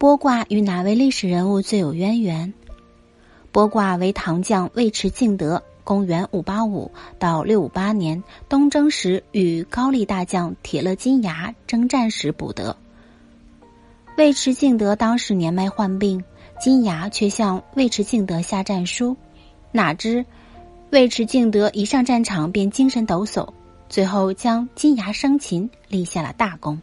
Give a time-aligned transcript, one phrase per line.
[0.00, 2.54] 剥卦与哪位历史人物最有渊源？
[3.52, 12.74] 剥卦为唐将尉迟敬德，公元五八五到六五八年东征时与高丽大将铁勒金牙征战时补得。
[14.16, 16.24] 尉迟敬德当时年迈患病，
[16.58, 19.14] 金牙却向尉迟敬德下战书，
[19.70, 20.24] 哪知
[20.88, 23.46] 尉迟敬德一上战场便精神抖擞，
[23.90, 26.80] 最后将金牙生擒，立下了大功。